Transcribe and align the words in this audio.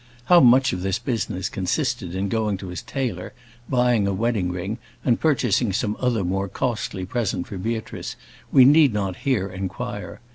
How 0.25 0.39
much 0.39 0.73
of 0.73 0.81
this 0.81 0.97
business 0.97 1.47
consisted 1.47 2.15
in 2.15 2.27
going 2.27 2.57
to 2.57 2.69
his 2.69 2.81
tailor, 2.81 3.33
buying 3.69 4.07
a 4.07 4.13
wedding 4.13 4.51
ring, 4.51 4.79
and 5.05 5.19
purchasing 5.19 5.71
some 5.71 5.95
other 5.99 6.23
more 6.23 6.47
costly 6.49 7.05
present 7.05 7.45
for 7.45 7.59
Beatrice, 7.59 8.15
we 8.51 8.65
need 8.65 8.93
not 8.93 9.17
here 9.17 9.47
inquire. 9.47 10.19